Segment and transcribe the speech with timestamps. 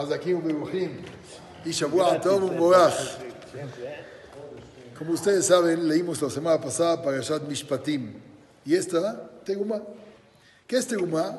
[0.00, 0.92] Hazakim Beruchim
[1.64, 3.18] y Shavuot Tov Borach.
[4.96, 8.14] Como ustedes saben, leímos la semana pasada para Parashat Mishpatim.
[8.64, 9.82] Y esta, Tegumá.
[10.66, 11.38] ¿Qué es Tegumá?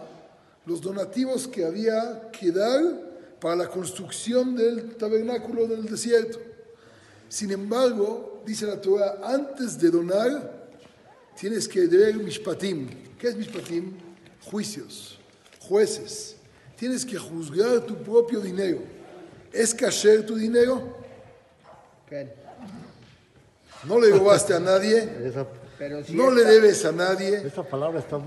[0.66, 2.82] Los donativos que había que dar
[3.40, 6.40] para la construcción del tabernáculo del desierto.
[7.30, 10.70] Sin embargo, dice la Torah, antes de donar,
[11.40, 12.90] tienes que ver Mishpatim.
[13.18, 13.94] ¿Qué es Mishpatim?
[14.42, 15.20] Juicios,
[15.60, 16.41] jueces
[16.82, 18.80] tienes que juzgar tu propio dinero.
[19.54, 20.98] ¿Es cacher tu dinero?
[23.84, 25.08] No le robaste a nadie.
[26.10, 27.44] no le debes a nadie.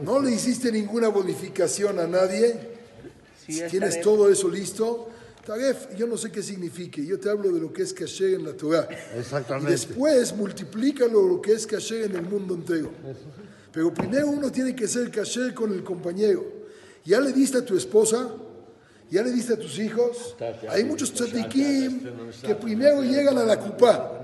[0.04, 2.56] no le hiciste ninguna bonificación a nadie.
[3.44, 5.08] Tienes todo eso listo.
[5.44, 7.04] Taref, yo no sé qué signifique.
[7.04, 8.88] Yo te hablo de lo que es cacher en la Torah.
[9.18, 9.68] Exactamente.
[9.68, 12.92] Y después multiplícalo lo que es cacher en el mundo entero.
[13.72, 16.63] Pero primero uno tiene que ser cacher con el compañero.
[17.04, 18.28] ¿Ya le diste a tu esposa?
[19.10, 20.34] ¿Ya le diste a tus hijos?
[20.68, 22.02] Hay muchos tzadikim
[22.42, 24.20] que primero llegan a la cupa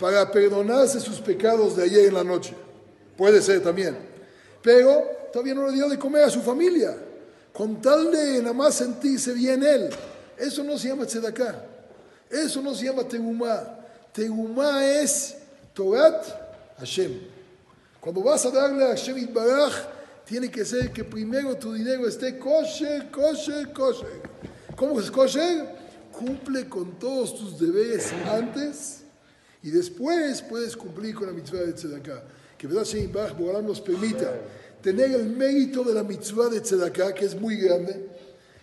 [0.00, 2.54] para perdonarse sus pecados de ayer en la noche.
[3.16, 3.96] Puede ser también.
[4.62, 6.96] Pero todavía no le dio de comer a su familia.
[7.52, 9.90] Con tal de nada más sentirse bien él.
[10.36, 11.64] Eso no se llama tzedaká.
[12.30, 13.78] Eso no se llama tegumá.
[14.12, 15.36] Tegumá es
[15.74, 16.24] Torat
[16.78, 17.20] Hashem.
[18.00, 19.18] Cuando vas a darle a Hashem
[20.28, 24.20] tiene que ser que primero tu dinero esté kosher, kosher, kosher.
[24.76, 25.66] ¿Cómo es kosher?
[26.12, 29.00] Cumple con todos tus deberes antes
[29.62, 32.22] y después puedes cumplir con la mitzvah de tzedakah.
[32.58, 34.34] Que verdad Shem Boram nos permita
[34.82, 38.08] tener el mérito de la mitzvah de tzedakah, que es muy grande,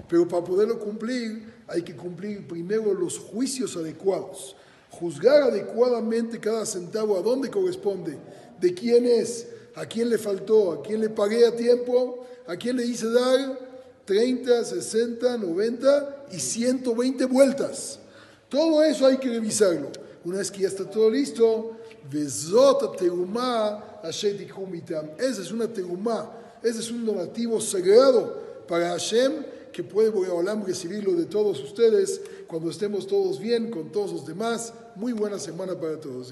[0.07, 4.55] pero para poderlo cumplir hay que cumplir primero los juicios adecuados,
[4.91, 8.19] juzgar adecuadamente cada centavo a dónde corresponde,
[8.61, 10.71] de quién es, ¿A quién le faltó?
[10.71, 12.25] ¿A quién le pagué a tiempo?
[12.47, 13.59] ¿A quién le hice dar
[14.05, 17.99] 30, 60, 90 y 120 vueltas?
[18.49, 19.89] Todo eso hay que revisarlo.
[20.23, 21.77] Una vez que ya está todo listo,
[25.19, 26.31] Ese es una Teumá,
[26.63, 32.71] ese es un donativo sagrado para Hashem que puede Boreolam recibirlo de todos ustedes cuando
[32.71, 34.73] estemos todos bien con todos los demás.
[34.95, 36.31] Muy buena semana para todos.